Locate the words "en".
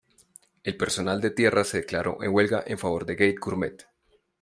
2.23-2.33, 2.65-2.79